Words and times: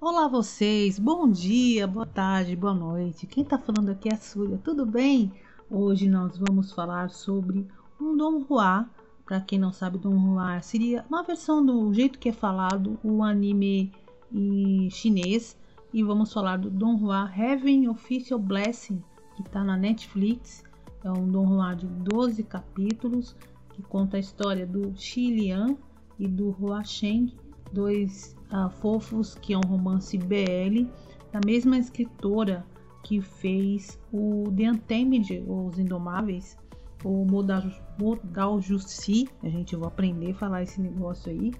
Olá 0.00 0.26
vocês, 0.26 0.98
bom 0.98 1.30
dia, 1.30 1.86
boa 1.86 2.06
tarde, 2.06 2.56
boa 2.56 2.74
noite. 2.74 3.24
Quem 3.28 3.44
tá 3.44 3.56
falando 3.56 3.90
aqui 3.90 4.08
é 4.08 4.14
a 4.14 4.16
Súria, 4.16 4.58
tudo 4.64 4.84
bem? 4.84 5.32
Hoje 5.70 6.08
nós 6.08 6.36
vamos 6.36 6.72
falar 6.72 7.10
sobre 7.10 7.68
um 8.00 8.16
Don 8.16 8.44
Juan. 8.44 8.88
Para 9.24 9.40
quem 9.40 9.60
não 9.60 9.72
sabe, 9.72 9.98
Don 9.98 10.18
Juan 10.18 10.60
seria 10.60 11.04
uma 11.08 11.22
versão 11.22 11.64
do 11.64 11.94
jeito 11.94 12.18
que 12.18 12.30
é 12.30 12.32
falado 12.32 12.98
o 13.04 13.22
anime 13.22 13.92
em 14.32 14.90
chinês. 14.90 15.56
E 15.92 16.02
vamos 16.02 16.32
falar 16.32 16.56
do 16.56 16.68
Don 16.68 16.98
Juan 16.98 17.30
Heaven 17.32 17.88
Official 17.88 18.40
Blessing, 18.40 19.00
que 19.36 19.42
está 19.42 19.62
na 19.62 19.76
Netflix. 19.76 20.64
É 21.04 21.12
um 21.12 21.28
Don 21.28 21.46
Juan 21.46 21.76
de 21.76 21.86
12 21.86 22.42
capítulos 22.44 23.36
que 23.74 23.82
conta 23.82 24.16
a 24.16 24.20
história 24.20 24.66
do 24.66 24.90
Xi 24.96 25.30
Lian 25.30 25.76
e 26.18 26.26
do 26.26 26.56
Hua 26.58 26.82
Sheng, 26.82 27.30
dois 27.70 28.34
uh, 28.50 28.70
fofos 28.70 29.34
que 29.34 29.52
é 29.52 29.58
um 29.58 29.68
romance 29.68 30.16
BL 30.16 30.88
da 31.30 31.40
mesma 31.44 31.76
escritora 31.76 32.64
que 33.02 33.20
fez 33.20 34.00
o 34.10 34.44
The 34.56 34.70
Untamed, 34.70 35.44
Os 35.46 35.78
Indomáveis, 35.78 36.56
o 37.04 37.26
Modal, 37.26 37.64
Modal 37.98 38.60
Justi, 38.62 39.28
a 39.42 39.48
gente 39.50 39.76
vai 39.76 39.88
aprender 39.88 40.30
a 40.30 40.34
falar 40.34 40.62
esse 40.62 40.80
negócio 40.80 41.30
aí. 41.30 41.52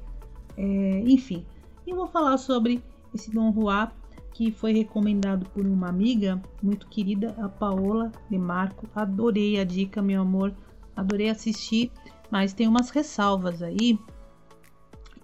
É, 0.57 1.01
enfim, 1.01 1.45
eu 1.87 1.97
vou 1.97 2.07
falar 2.07 2.39
sobre 2.39 2.83
esse 3.13 3.31
Don 3.31 3.53
Juan 3.53 3.91
que 4.35 4.51
foi 4.51 4.73
recomendado 4.73 5.49
por 5.51 5.65
uma 5.65 5.89
amiga 5.89 6.43
muito 6.61 6.89
querida, 6.89 7.35
a 7.39 7.49
Paola 7.49 8.11
de 8.29 8.37
Marco. 8.37 8.87
Adorei 8.95 9.61
a 9.61 9.65
dica, 9.65 10.03
meu 10.03 10.23
amor, 10.23 10.53
adorei 10.95 11.31
assistir, 11.31 11.91
mas 12.31 12.53
tem 12.53 12.67
umas 12.67 12.91
ressalvas 12.91 13.63
aí 13.63 13.99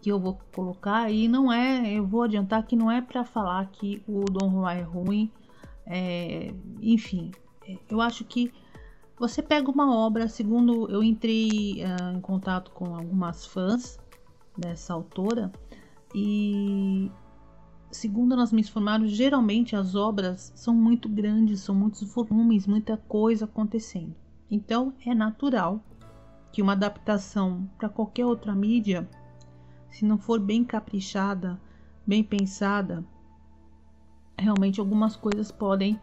que 0.01 0.11
eu 0.11 0.19
vou 0.19 0.39
colocar 0.55 1.11
e 1.11 1.29
não 1.29 1.53
é, 1.53 1.93
eu 1.93 2.07
vou 2.07 2.23
adiantar 2.23 2.65
que 2.67 2.75
não 2.75 2.91
é 2.91 3.03
para 3.03 3.25
falar 3.25 3.67
que 3.67 4.03
o 4.09 4.25
Don 4.25 4.51
Juan 4.51 4.73
é 4.73 4.81
ruim, 4.81 5.31
é, 5.85 6.55
enfim, 6.81 7.33
eu 7.91 8.01
acho 8.01 8.25
que 8.25 8.51
você 9.19 9.43
pega 9.43 9.71
uma 9.71 9.95
obra, 9.95 10.29
segundo 10.29 10.91
eu 10.91 11.03
entrei 11.03 11.85
uh, 11.85 12.17
em 12.17 12.21
contato 12.21 12.71
com 12.71 12.95
algumas 12.95 13.45
fãs 13.45 13.99
dessa 14.57 14.95
autora 14.95 15.53
e 16.15 17.11
segundo 17.91 18.37
nós 18.37 18.53
me 18.53 18.61
informaram, 18.61 19.07
geralmente 19.07 19.75
as 19.75 19.95
obras 19.95 20.53
são 20.55 20.75
muito 20.75 21.09
grandes, 21.09 21.61
são 21.61 21.75
muitos 21.75 22.03
volumes, 22.03 22.67
muita 22.67 22.97
coisa 22.97 23.45
acontecendo. 23.45 24.15
Então 24.51 24.93
é 25.05 25.15
natural 25.15 25.83
que 26.53 26.63
uma 26.63 26.73
adaptação 26.73 27.69
para 27.79 27.89
qualquer 27.89 28.27
outra 28.27 28.55
mídia, 28.55 29.09
se 29.91 30.05
não 30.05 30.19
for 30.19 30.41
bem 30.41 30.65
caprichada, 30.65 31.61
bem 32.07 32.23
pensada, 32.25 33.05
realmente 34.37 34.81
algumas 34.81 35.17
coisas 35.17 35.51
podem 35.53 36.01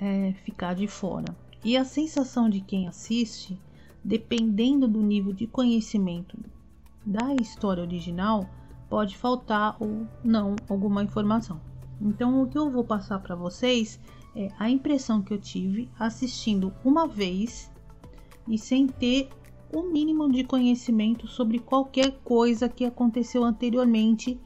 é, 0.00 0.32
ficar 0.44 0.74
de 0.74 0.86
fora. 0.86 1.36
E 1.64 1.76
a 1.76 1.84
sensação 1.84 2.48
de 2.48 2.60
quem 2.60 2.88
assiste, 2.88 3.58
dependendo 4.02 4.86
do 4.86 5.00
nível 5.00 5.32
de 5.32 5.46
conhecimento 5.46 6.38
da 7.04 7.34
história 7.34 7.82
original, 7.82 8.48
pode 8.88 9.16
faltar 9.16 9.76
ou 9.80 10.06
não 10.22 10.56
alguma 10.68 11.02
informação. 11.02 11.60
Então, 12.00 12.42
o 12.42 12.48
que 12.48 12.58
eu 12.58 12.70
vou 12.70 12.84
passar 12.84 13.18
para 13.20 13.34
vocês 13.34 14.00
é 14.34 14.48
a 14.58 14.68
impressão 14.68 15.22
que 15.22 15.32
eu 15.32 15.38
tive 15.38 15.88
assistindo 15.98 16.72
uma 16.84 17.06
vez 17.06 17.70
e 18.48 18.58
sem 18.58 18.86
ter 18.86 19.28
o 19.72 19.82
mínimo 19.82 20.30
de 20.30 20.44
conhecimento 20.44 21.26
sobre 21.26 21.58
qualquer 21.58 22.12
coisa 22.22 22.68
que 22.68 22.84
aconteceu 22.84 23.42
anteriormente 23.44 24.40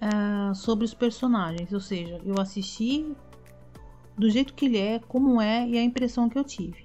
uh, 0.00 0.54
sobre 0.54 0.84
os 0.84 0.94
personagens. 0.94 1.72
Ou 1.72 1.80
seja, 1.80 2.20
eu 2.24 2.40
assisti 2.40 3.14
do 4.16 4.28
jeito 4.28 4.54
que 4.54 4.66
ele 4.66 4.78
é, 4.78 4.98
como 4.98 5.40
é 5.40 5.66
e 5.66 5.78
a 5.78 5.82
impressão 5.82 6.28
que 6.28 6.38
eu 6.38 6.44
tive. 6.44 6.84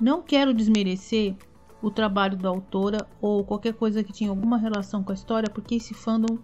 Não 0.00 0.22
quero 0.22 0.54
desmerecer 0.54 1.36
o 1.80 1.90
trabalho 1.90 2.36
da 2.36 2.48
autora 2.48 3.06
ou 3.20 3.44
qualquer 3.44 3.74
coisa 3.74 4.02
que 4.02 4.12
tinha 4.12 4.30
alguma 4.30 4.58
relação 4.58 5.02
com 5.02 5.12
a 5.12 5.14
história, 5.14 5.48
porque 5.48 5.76
esse 5.76 5.94
fandom 5.94 6.38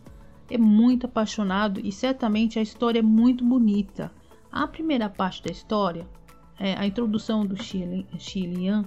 é 0.50 0.59
muito 0.59 1.06
apaixonado 1.06 1.81
e 1.83 1.91
certamente 1.91 2.59
a 2.59 2.62
história 2.62 3.00
é 3.00 3.03
muito 3.03 3.44
bonita. 3.44 4.12
A 4.50 4.69
primeira 4.69 5.09
parte 5.09 5.43
da 5.43 5.50
história, 5.50 6.06
é, 6.59 6.75
a 6.75 6.87
introdução 6.87 7.44
do 7.44 7.56
Xilian, 7.56 8.84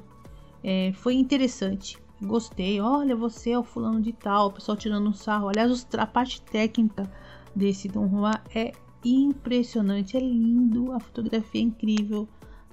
é, 0.64 0.92
foi 0.94 1.16
interessante. 1.16 1.98
Gostei. 2.22 2.80
Olha, 2.80 3.16
você 3.16 3.52
é 3.52 3.60
o 3.60 3.64
fulano 3.64 4.02
de 4.02 4.14
tal, 4.14 4.48
o 4.48 4.54
pessoal 4.54 4.78
tirando 4.78 5.08
um 5.08 5.14
sarro. 5.14 5.50
Aliás, 5.50 5.86
a 5.98 6.08
parte 6.08 6.42
técnica 6.42 7.12
desse 7.56 7.88
Don 7.88 8.10
Juan 8.10 8.34
é 8.56 8.72
impressionante, 9.04 10.18
é 10.18 10.20
lindo, 10.20 10.92
a 10.92 11.00
fotografia 11.00 11.62
é 11.62 11.66
incrível. 11.66 12.28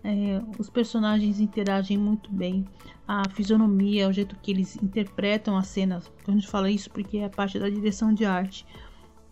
É, 0.07 0.43
os 0.59 0.69
personagens 0.69 1.41
interagem 1.41 1.97
muito 1.97 2.31
bem, 2.31 2.67
a 3.09 3.27
fisionomia, 3.31 4.07
o 4.07 4.13
jeito 4.13 4.37
que 4.37 4.51
eles 4.51 4.77
interpretam 4.77 5.57
as 5.57 5.69
cenas. 5.69 6.13
A 6.29 6.31
gente 6.31 6.47
fala 6.47 6.71
isso 6.71 6.91
porque 6.91 7.17
é 7.17 7.29
parte 7.31 7.59
da 7.59 7.71
direção 7.71 8.13
de 8.13 8.27
arte. 8.27 8.67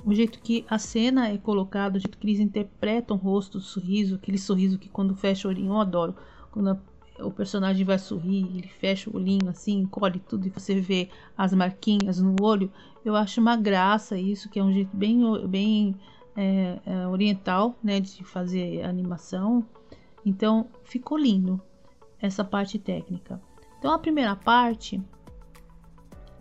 O 0.02 0.14
jeito 0.14 0.40
que 0.40 0.64
a 0.68 0.78
cena 0.78 1.28
é 1.28 1.36
colocada, 1.36 1.98
o 1.98 2.00
jeito 2.00 2.16
que 2.16 2.26
eles 2.26 2.40
interpretam 2.40 3.16
o 3.16 3.20
rosto, 3.20 3.58
o 3.58 3.60
sorriso, 3.60 4.14
aquele 4.14 4.38
sorriso 4.38 4.78
que 4.78 4.88
quando 4.88 5.14
fecha 5.14 5.46
o 5.46 5.50
olhinho, 5.50 5.72
eu 5.72 5.80
adoro. 5.80 6.16
Quando 6.50 6.70
a, 6.70 6.78
o 7.20 7.30
personagem 7.30 7.84
vai 7.84 7.98
sorrir, 7.98 8.56
ele 8.56 8.68
fecha 8.68 9.10
o 9.10 9.16
olhinho 9.16 9.50
assim, 9.50 9.78
encolhe 9.80 10.20
tudo 10.20 10.46
e 10.46 10.50
você 10.50 10.80
vê 10.80 11.10
as 11.36 11.52
marquinhas 11.52 12.18
no 12.18 12.42
olho. 12.42 12.72
Eu 13.04 13.14
acho 13.14 13.42
uma 13.42 13.56
graça 13.56 14.18
isso, 14.18 14.48
que 14.48 14.58
é 14.58 14.64
um 14.64 14.72
jeito 14.72 14.96
bem, 14.96 15.20
bem 15.46 15.94
é, 16.34 16.80
é, 16.86 17.06
oriental 17.06 17.78
né, 17.84 18.00
de 18.00 18.24
fazer 18.24 18.82
animação. 18.84 19.64
Então 20.24 20.68
ficou 20.84 21.18
lindo 21.18 21.60
essa 22.20 22.44
parte 22.44 22.78
técnica. 22.78 23.40
Então 23.78 23.92
a 23.92 23.98
primeira 23.98 24.36
parte, 24.36 25.02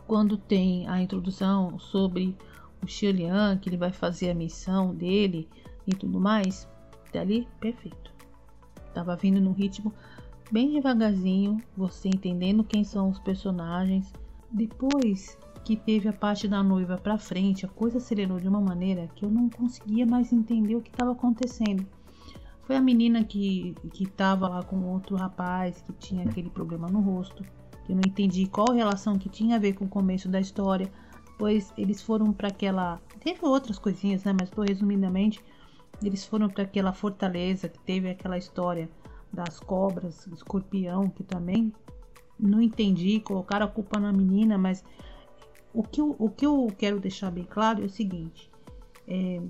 quando 0.06 0.38
tem 0.38 0.88
a 0.88 1.02
introdução 1.02 1.80
sobre 1.80 2.38
o 2.84 2.88
Xilian, 2.88 3.58
que 3.58 3.70
ele 3.70 3.78
vai 3.78 3.92
fazer 3.92 4.30
a 4.30 4.36
missão 4.36 4.94
dele 4.94 5.50
e 5.88 5.96
tudo 5.96 6.20
mais, 6.20 6.70
até 7.08 7.20
ali 7.20 7.48
perfeito. 7.60 8.14
Tava 8.94 9.16
vindo 9.16 9.40
num 9.40 9.54
ritmo 9.54 9.94
bem 10.52 10.72
devagarzinho, 10.74 11.58
você 11.76 12.10
entendendo 12.10 12.64
quem 12.64 12.84
são 12.84 13.10
os 13.10 13.20
personagens. 13.20 14.12
Depois 14.52 15.38
que 15.64 15.76
teve 15.76 16.10
a 16.10 16.14
parte 16.14 16.48
da 16.48 16.62
noiva 16.62 16.98
para 16.98 17.18
frente, 17.18 17.66
a 17.66 17.70
coisa 17.70 17.98
acelerou 17.98 18.40
de 18.40 18.48
uma 18.48 18.60
maneira 18.60 19.08
que 19.16 19.24
eu 19.24 19.30
não 19.30 19.50
conseguia 19.50 20.06
mais 20.06 20.34
entender 20.34 20.76
o 20.76 20.82
que 20.82 20.90
estava 20.90 21.12
acontecendo. 21.12 21.86
Foi 22.64 22.76
a 22.76 22.82
menina 22.82 23.24
que, 23.24 23.76
que 23.94 24.08
tava 24.08 24.48
lá 24.48 24.64
com 24.64 24.84
outro 24.84 25.16
rapaz 25.16 25.82
que 25.82 25.94
tinha 25.94 26.24
aquele 26.24 26.50
problema 26.50 26.88
no 26.88 27.02
rosto. 27.02 27.44
Que 27.86 27.92
eu 27.92 27.96
não 27.96 28.04
entendi 28.06 28.48
qual 28.48 28.72
relação 28.72 29.18
que 29.18 29.30
tinha 29.30 29.56
a 29.56 29.60
ver 29.60 29.74
com 29.74 29.86
o 29.86 29.90
começo 29.90 30.30
da 30.30 30.40
história. 30.40 30.92
Pois 31.38 31.74
eles 31.78 32.02
foram 32.02 32.32
para 32.32 32.50
aquela. 32.50 33.02
Teve 33.20 33.40
outras 33.46 33.80
coisinhas, 33.80 34.24
né? 34.24 34.34
Mas 34.40 34.50
tô 34.50 34.62
resumidamente. 34.62 35.44
Eles 36.04 36.26
foram 36.26 36.48
para 36.50 36.64
aquela 36.64 36.94
fortaleza 36.94 37.68
que 37.68 37.80
teve 37.80 38.10
aquela 38.10 38.38
história 38.38 38.90
das 39.32 39.60
cobras, 39.60 40.28
escorpião, 40.28 41.10
que 41.10 41.24
também 41.24 41.74
não 42.40 42.62
entendi. 42.62 43.20
Colocaram 43.20 43.66
a 43.66 43.70
culpa 43.70 44.00
na 44.00 44.12
menina, 44.12 44.58
mas 44.58 44.84
o 45.74 45.84
que 45.84 46.02
eu, 46.02 46.16
o 46.18 46.30
que 46.30 46.46
eu 46.46 46.68
quero 46.78 47.00
deixar 47.00 47.32
bem 47.32 47.44
claro 47.44 47.82
é 47.82 47.86
o 47.86 47.90
seguinte: 47.90 48.52
é, 49.08 49.42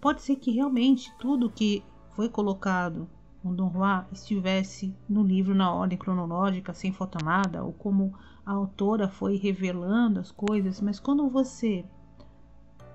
pode 0.00 0.22
ser 0.22 0.36
que 0.36 0.50
realmente 0.50 1.12
tudo 1.18 1.50
que 1.50 1.82
foi 2.12 2.28
colocado 2.28 3.08
um 3.44 3.54
Don 3.54 3.70
Juan 3.70 4.04
estivesse 4.12 4.94
no 5.08 5.22
livro 5.22 5.54
na 5.54 5.72
ordem 5.72 5.98
cronológica, 5.98 6.74
sem 6.74 6.92
falta 6.92 7.18
nada, 7.24 7.64
ou 7.64 7.72
como 7.72 8.14
a 8.44 8.52
autora 8.52 9.08
foi 9.08 9.36
revelando 9.36 10.20
as 10.20 10.30
coisas, 10.30 10.80
mas 10.80 11.00
quando 11.00 11.28
você 11.28 11.84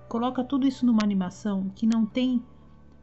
coloca 0.07 0.43
tudo 0.43 0.67
isso 0.67 0.85
numa 0.85 1.03
animação 1.03 1.69
que 1.73 1.87
não 1.87 2.05
tem 2.05 2.43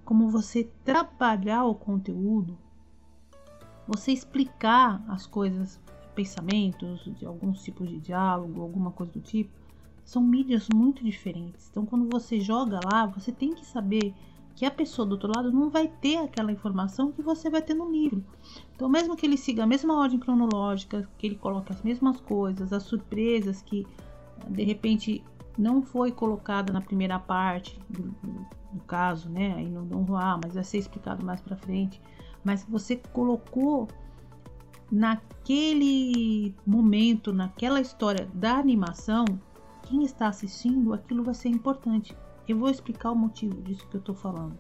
como 0.04 0.28
você 0.28 0.64
trabalhar 0.84 1.64
o 1.64 1.74
conteúdo, 1.74 2.56
você 3.86 4.12
explicar 4.12 5.02
as 5.08 5.26
coisas, 5.26 5.80
pensamentos, 6.14 7.04
de 7.16 7.26
alguns 7.26 7.62
tipos 7.62 7.88
de 7.88 7.98
diálogo, 7.98 8.60
alguma 8.60 8.92
coisa 8.92 9.12
do 9.12 9.20
tipo, 9.20 9.50
são 10.04 10.22
mídias 10.22 10.68
muito 10.72 11.04
diferentes. 11.04 11.68
Então, 11.70 11.86
quando 11.86 12.08
você 12.10 12.40
joga 12.40 12.80
lá, 12.84 13.06
você 13.06 13.32
tem 13.32 13.54
que 13.54 13.64
saber 13.64 14.14
que 14.54 14.64
a 14.64 14.70
pessoa 14.70 15.06
do 15.06 15.12
outro 15.12 15.32
lado 15.34 15.50
não 15.50 15.70
vai 15.70 15.88
ter 15.88 16.18
aquela 16.18 16.52
informação 16.52 17.10
que 17.10 17.22
você 17.22 17.48
vai 17.48 17.62
ter 17.62 17.74
no 17.74 17.90
livro. 17.90 18.24
Então, 18.74 18.88
mesmo 18.88 19.16
que 19.16 19.26
ele 19.26 19.36
siga 19.36 19.64
a 19.64 19.66
mesma 19.66 19.98
ordem 19.98 20.18
cronológica, 20.18 21.08
que 21.16 21.26
ele 21.26 21.36
coloque 21.36 21.72
as 21.72 21.82
mesmas 21.82 22.20
coisas, 22.20 22.72
as 22.72 22.82
surpresas 22.82 23.62
que 23.62 23.86
de 24.48 24.64
repente 24.64 25.24
não 25.56 25.82
foi 25.82 26.10
colocada 26.10 26.72
na 26.72 26.80
primeira 26.80 27.18
parte 27.18 27.78
do, 27.88 28.02
do, 28.02 28.46
do 28.72 28.80
caso, 28.86 29.28
né? 29.28 29.54
Aí 29.56 29.68
no 29.68 29.84
Dom 29.84 30.06
Juan, 30.06 30.40
mas 30.42 30.54
vai 30.54 30.64
ser 30.64 30.78
explicado 30.78 31.24
mais 31.24 31.40
para 31.40 31.56
frente. 31.56 32.00
Mas 32.44 32.64
você 32.64 32.96
colocou 32.96 33.88
naquele 34.90 36.54
momento, 36.66 37.32
naquela 37.32 37.80
história 37.80 38.28
da 38.34 38.56
animação, 38.56 39.24
quem 39.82 40.02
está 40.04 40.28
assistindo, 40.28 40.92
aquilo 40.92 41.22
vai 41.22 41.34
ser 41.34 41.48
importante. 41.48 42.16
Eu 42.48 42.58
vou 42.58 42.68
explicar 42.68 43.10
o 43.10 43.16
motivo 43.16 43.60
disso 43.62 43.86
que 43.88 43.96
eu 43.96 44.00
estou 44.00 44.14
falando. 44.14 44.58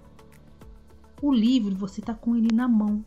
O 1.20 1.32
livro, 1.32 1.74
você 1.74 2.00
está 2.00 2.14
com 2.14 2.36
ele 2.36 2.54
na 2.54 2.68
mão. 2.68 3.04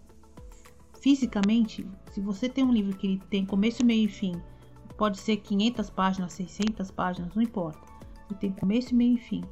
Fisicamente, 0.99 1.87
se 2.11 2.19
você 2.19 2.49
tem 2.49 2.63
um 2.63 2.71
livro 2.71 2.95
que 2.95 3.07
ele 3.07 3.21
tem 3.29 3.45
começo, 3.45 3.85
meio 3.85 4.05
e 4.05 4.07
fim, 4.07 4.41
pode 4.97 5.19
ser 5.19 5.37
500 5.37 5.89
páginas, 5.89 6.33
600 6.33 6.91
páginas, 6.91 7.35
não 7.35 7.43
importa. 7.43 7.79
Ele 8.29 8.39
tem 8.39 8.51
começo, 8.51 8.95
meio 8.95 9.15
e 9.15 9.19
fim. 9.19 9.43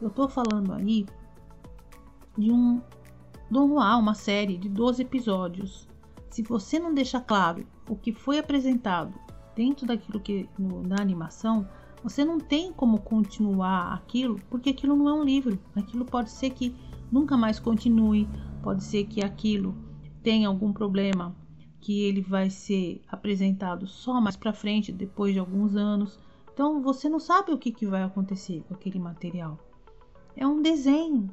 Eu 0.00 0.08
estou 0.08 0.28
falando 0.28 0.72
aí 0.72 1.06
de 2.36 2.50
um 2.50 2.80
Don 3.50 3.68
Juan, 3.68 3.96
uma 3.96 4.14
série 4.14 4.56
de 4.56 4.68
12 4.68 5.02
episódios. 5.02 5.88
Se 6.30 6.42
você 6.42 6.78
não 6.78 6.94
deixa 6.94 7.20
claro 7.20 7.66
o 7.88 7.96
que 7.96 8.12
foi 8.12 8.38
apresentado 8.38 9.12
dentro 9.56 9.86
daquilo 9.86 10.20
que 10.20 10.48
no, 10.58 10.82
na 10.82 11.00
animação, 11.00 11.68
você 12.02 12.24
não 12.24 12.38
tem 12.38 12.72
como 12.72 13.00
continuar 13.00 13.94
aquilo, 13.94 14.40
porque 14.48 14.70
aquilo 14.70 14.96
não 14.96 15.08
é 15.08 15.12
um 15.12 15.24
livro. 15.24 15.58
Aquilo 15.76 16.04
pode 16.04 16.30
ser 16.30 16.50
que 16.50 16.74
nunca 17.10 17.36
mais 17.36 17.58
continue, 17.58 18.28
pode 18.62 18.82
ser 18.84 19.04
que 19.04 19.22
aquilo 19.22 19.74
tenha 20.22 20.48
algum 20.48 20.72
problema 20.72 21.34
que 21.80 22.02
ele 22.02 22.20
vai 22.20 22.50
ser 22.50 23.00
apresentado 23.08 23.86
só 23.86 24.20
mais 24.20 24.36
para 24.36 24.52
frente, 24.52 24.92
depois 24.92 25.32
de 25.32 25.40
alguns 25.40 25.76
anos. 25.76 26.18
Então 26.52 26.82
você 26.82 27.08
não 27.08 27.20
sabe 27.20 27.52
o 27.52 27.58
que, 27.58 27.72
que 27.72 27.86
vai 27.86 28.02
acontecer 28.02 28.62
com 28.68 28.74
aquele 28.74 28.98
material. 28.98 29.58
É 30.36 30.46
um 30.46 30.60
desenho. 30.60 31.30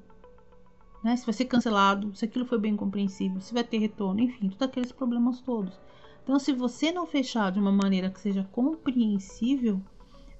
Né? 1.03 1.15
Se 1.15 1.25
vai 1.25 1.33
ser 1.33 1.45
cancelado, 1.45 2.15
se 2.15 2.25
aquilo 2.25 2.45
foi 2.45 2.59
bem 2.59 2.75
compreensível, 2.75 3.39
se 3.39 3.53
vai 3.53 3.63
ter 3.63 3.77
retorno, 3.77 4.21
enfim, 4.21 4.49
todos 4.49 4.61
aqueles 4.67 4.91
problemas 4.91 5.41
todos. 5.41 5.79
Então, 6.23 6.39
se 6.39 6.51
você 6.51 6.91
não 6.91 7.05
fechar 7.05 7.51
de 7.51 7.59
uma 7.59 7.71
maneira 7.71 8.09
que 8.09 8.19
seja 8.19 8.43
compreensível, 8.51 9.81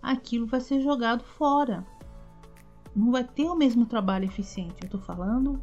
aquilo 0.07 0.47
vai 0.47 0.61
ser 0.61 0.79
jogado 0.81 1.23
fora. 1.23 1.85
Não 2.95 3.11
vai 3.11 3.23
ter 3.23 3.45
o 3.45 3.55
mesmo 3.55 3.85
trabalho 3.85 4.25
eficiente. 4.25 4.75
Eu 4.81 4.85
estou 4.85 5.01
falando, 5.01 5.61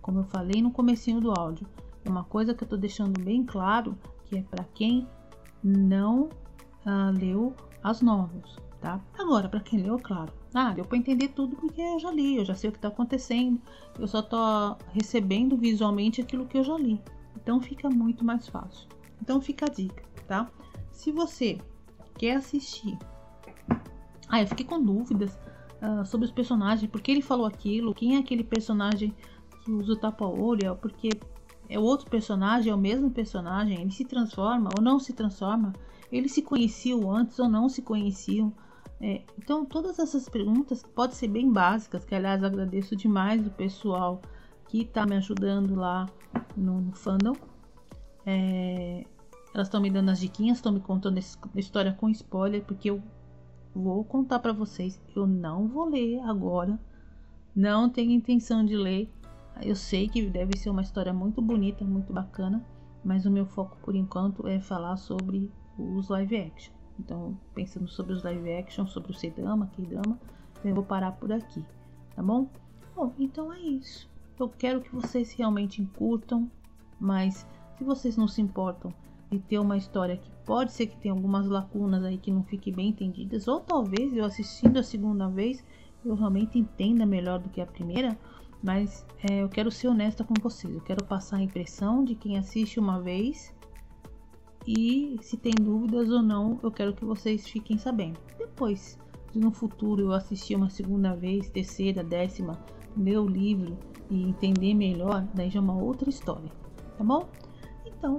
como 0.00 0.20
eu 0.20 0.24
falei 0.24 0.62
no 0.62 0.70
comecinho 0.70 1.20
do 1.20 1.32
áudio, 1.32 1.66
é 2.04 2.08
uma 2.08 2.24
coisa 2.24 2.54
que 2.54 2.62
eu 2.62 2.66
estou 2.66 2.78
deixando 2.78 3.20
bem 3.20 3.44
claro 3.44 3.98
que 4.24 4.38
é 4.38 4.42
para 4.42 4.64
quem 4.74 5.08
não 5.62 6.28
uh, 6.86 7.10
leu 7.12 7.54
as 7.82 8.00
novels, 8.00 8.56
tá? 8.80 9.00
Agora, 9.18 9.48
para 9.48 9.60
quem 9.60 9.82
leu, 9.82 9.98
claro. 9.98 10.32
Ah, 10.54 10.72
deu 10.72 10.84
para 10.84 10.96
entender 10.96 11.28
tudo 11.28 11.56
porque 11.56 11.80
eu 11.80 11.98
já 11.98 12.10
li, 12.10 12.36
eu 12.36 12.44
já 12.44 12.54
sei 12.54 12.70
o 12.70 12.72
que 12.72 12.78
está 12.78 12.88
acontecendo, 12.88 13.60
eu 13.98 14.06
só 14.06 14.20
estou 14.20 14.78
recebendo 14.92 15.56
visualmente 15.56 16.20
aquilo 16.20 16.46
que 16.46 16.56
eu 16.56 16.64
já 16.64 16.76
li. 16.76 17.00
Então 17.36 17.60
fica 17.60 17.90
muito 17.90 18.24
mais 18.24 18.48
fácil. 18.48 18.88
Então 19.20 19.40
fica 19.40 19.66
a 19.66 19.68
dica, 19.68 20.02
tá? 20.26 20.48
Se 20.92 21.12
você 21.12 21.58
quer 22.16 22.36
assistir 22.36 22.96
ah, 24.30 24.40
eu 24.40 24.46
fiquei 24.46 24.64
com 24.64 24.80
dúvidas 24.80 25.36
uh, 25.82 26.04
sobre 26.04 26.26
os 26.26 26.32
personagens, 26.32 26.90
porque 26.90 27.10
ele 27.10 27.20
falou 27.20 27.46
aquilo, 27.46 27.92
quem 27.92 28.16
é 28.16 28.18
aquele 28.18 28.44
personagem 28.44 29.14
que 29.64 29.72
usa 29.72 29.92
o 29.92 29.96
tapa-olho, 29.96 30.76
porque 30.76 31.10
é 31.68 31.78
outro 31.78 32.08
personagem, 32.08 32.70
é 32.70 32.74
o 32.74 32.78
mesmo 32.78 33.10
personagem, 33.10 33.80
ele 33.80 33.90
se 33.90 34.04
transforma 34.04 34.70
ou 34.76 34.82
não 34.82 34.98
se 34.98 35.12
transforma, 35.12 35.72
eles 36.10 36.32
se 36.32 36.42
conheciam 36.42 37.10
antes 37.10 37.38
ou 37.38 37.48
não 37.48 37.68
se 37.68 37.82
conheciam. 37.82 38.52
É, 39.00 39.22
então, 39.38 39.64
todas 39.64 39.98
essas 39.98 40.28
perguntas 40.28 40.82
podem 40.82 41.16
ser 41.16 41.28
bem 41.28 41.50
básicas, 41.50 42.04
que 42.04 42.14
aliás 42.14 42.44
agradeço 42.44 42.94
demais 42.94 43.46
o 43.46 43.50
pessoal 43.50 44.20
que 44.68 44.82
está 44.82 45.06
me 45.06 45.16
ajudando 45.16 45.74
lá 45.74 46.08
no, 46.56 46.80
no 46.80 46.92
fandom. 46.92 47.34
É, 48.26 49.04
elas 49.54 49.66
estão 49.66 49.80
me 49.80 49.90
dando 49.90 50.10
as 50.10 50.20
diquinhas, 50.20 50.58
estão 50.58 50.72
me 50.72 50.80
contando 50.80 51.18
a 51.18 51.58
história 51.58 51.92
com 51.92 52.08
spoiler, 52.10 52.62
porque 52.64 52.90
eu 52.90 53.02
vou 53.74 54.04
contar 54.04 54.38
para 54.38 54.52
vocês. 54.52 55.00
Eu 55.14 55.26
não 55.26 55.68
vou 55.68 55.88
ler 55.88 56.20
agora. 56.20 56.78
Não 57.54 57.88
tenho 57.88 58.12
intenção 58.12 58.64
de 58.64 58.76
ler. 58.76 59.10
Eu 59.62 59.76
sei 59.76 60.08
que 60.08 60.22
deve 60.28 60.56
ser 60.56 60.70
uma 60.70 60.82
história 60.82 61.12
muito 61.12 61.42
bonita, 61.42 61.84
muito 61.84 62.12
bacana, 62.12 62.64
mas 63.04 63.26
o 63.26 63.30
meu 63.30 63.44
foco 63.44 63.76
por 63.82 63.94
enquanto 63.94 64.46
é 64.46 64.60
falar 64.60 64.96
sobre 64.96 65.50
os 65.76 66.08
live 66.08 66.36
action. 66.36 66.72
Então, 66.98 67.36
pensando 67.54 67.88
sobre 67.88 68.12
os 68.12 68.22
live 68.22 68.52
action, 68.52 68.86
sobre 68.86 69.10
o 69.10 69.14
Sedama, 69.14 69.66
K-drama, 69.68 70.18
eu 70.64 70.74
vou 70.74 70.84
parar 70.84 71.12
por 71.12 71.32
aqui, 71.32 71.64
tá 72.14 72.22
bom? 72.22 72.48
Bom, 72.94 73.12
então 73.18 73.52
é 73.52 73.60
isso. 73.60 74.08
Eu 74.38 74.48
quero 74.48 74.80
que 74.80 74.94
vocês 74.94 75.32
realmente 75.32 75.84
curtam, 75.96 76.50
mas 76.98 77.46
se 77.76 77.84
vocês 77.84 78.16
não 78.16 78.28
se 78.28 78.40
importam 78.42 78.92
de 79.30 79.38
ter 79.38 79.58
uma 79.58 79.76
história 79.76 80.16
que 80.16 80.30
pode 80.44 80.72
ser 80.72 80.86
que 80.86 80.96
tenha 80.96 81.14
algumas 81.14 81.46
lacunas 81.46 82.02
aí 82.02 82.18
que 82.18 82.32
não 82.32 82.42
fiquem 82.42 82.72
bem 82.72 82.88
entendidas, 82.88 83.46
ou 83.46 83.60
talvez 83.60 84.14
eu 84.14 84.24
assistindo 84.24 84.78
a 84.78 84.82
segunda 84.82 85.28
vez 85.28 85.64
eu 86.04 86.14
realmente 86.14 86.58
entenda 86.58 87.06
melhor 87.06 87.38
do 87.38 87.48
que 87.48 87.60
a 87.60 87.66
primeira, 87.66 88.18
mas 88.62 89.06
é, 89.30 89.42
eu 89.42 89.48
quero 89.48 89.70
ser 89.70 89.88
honesta 89.88 90.24
com 90.24 90.34
vocês, 90.40 90.74
eu 90.74 90.80
quero 90.80 91.04
passar 91.04 91.36
a 91.36 91.42
impressão 91.42 92.04
de 92.04 92.14
quem 92.14 92.38
assiste 92.38 92.80
uma 92.80 93.00
vez 93.00 93.54
e 94.66 95.18
se 95.22 95.36
tem 95.36 95.52
dúvidas 95.54 96.10
ou 96.10 96.22
não, 96.22 96.58
eu 96.62 96.70
quero 96.70 96.94
que 96.94 97.04
vocês 97.04 97.48
fiquem 97.48 97.78
sabendo. 97.78 98.18
Depois, 98.38 98.98
se 99.32 99.38
no 99.38 99.50
futuro 99.50 100.02
eu 100.02 100.12
assistir 100.12 100.56
uma 100.56 100.68
segunda 100.68 101.14
vez, 101.14 101.48
terceira, 101.48 102.02
décima, 102.02 102.58
ler 102.96 103.18
o 103.18 103.26
livro 103.26 103.78
e 104.10 104.22
entender 104.22 104.74
melhor, 104.74 105.26
daí 105.34 105.48
já 105.48 105.60
é 105.60 105.62
uma 105.62 105.80
outra 105.80 106.10
história, 106.10 106.50
tá 106.98 107.04
bom? 107.04 107.28
Então, 107.86 108.18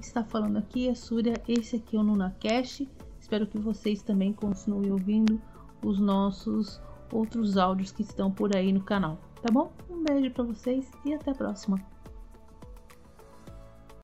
está 0.00 0.24
falando 0.24 0.58
aqui 0.58 0.88
é 0.88 0.94
Súria, 0.94 1.34
esse 1.48 1.76
aqui 1.76 1.96
é 1.96 2.00
o 2.00 2.02
NunaCast. 2.02 2.88
Espero 3.20 3.46
que 3.46 3.58
vocês 3.58 4.02
também 4.02 4.32
continuem 4.32 4.92
ouvindo 4.92 5.40
os 5.82 5.98
nossos 5.98 6.80
outros 7.12 7.56
áudios 7.56 7.92
que 7.92 8.02
estão 8.02 8.30
por 8.30 8.56
aí 8.56 8.72
no 8.72 8.82
canal, 8.82 9.18
tá 9.40 9.52
bom? 9.52 9.72
Um 9.88 10.02
beijo 10.02 10.30
para 10.30 10.44
vocês 10.44 10.90
e 11.04 11.14
até 11.14 11.30
a 11.30 11.34
próxima. 11.34 11.93